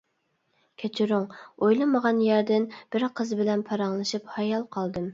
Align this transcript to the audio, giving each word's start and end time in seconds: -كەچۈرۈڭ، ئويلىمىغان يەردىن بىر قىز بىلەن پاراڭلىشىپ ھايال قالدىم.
-كەچۈرۈڭ، 0.51 1.27
ئويلىمىغان 1.37 2.23
يەردىن 2.31 2.67
بىر 2.97 3.09
قىز 3.23 3.37
بىلەن 3.45 3.67
پاراڭلىشىپ 3.71 4.37
ھايال 4.39 4.71
قالدىم. 4.79 5.09